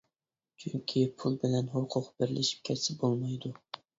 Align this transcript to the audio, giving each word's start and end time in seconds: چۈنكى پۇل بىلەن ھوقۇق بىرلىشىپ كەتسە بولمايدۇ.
چۈنكى 0.63 1.01
پۇل 1.23 1.35
بىلەن 1.43 1.69
ھوقۇق 1.75 2.09
بىرلىشىپ 2.21 2.65
كەتسە 2.71 2.95
بولمايدۇ. 3.05 3.55